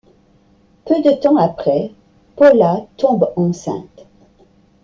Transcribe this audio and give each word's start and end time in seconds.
Peu 0.83 0.99
de 1.03 1.11
temps 1.21 1.37
après, 1.37 1.91
Paula 2.35 2.87
tombe 2.97 3.29
enceinte. 3.35 4.07